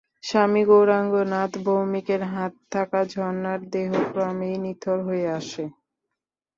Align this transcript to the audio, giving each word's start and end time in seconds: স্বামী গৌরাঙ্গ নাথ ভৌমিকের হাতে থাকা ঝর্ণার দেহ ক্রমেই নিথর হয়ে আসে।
স্বামী 0.23 0.61
গৌরাঙ্গ 0.69 1.13
নাথ 1.31 1.51
ভৌমিকের 1.65 2.21
হাতে 2.31 2.59
থাকা 2.73 2.99
ঝর্ণার 3.11 3.61
দেহ 3.73 3.89
ক্রমেই 4.11 4.55
নিথর 4.63 4.97
হয়ে 5.07 5.27
আসে। 5.39 5.65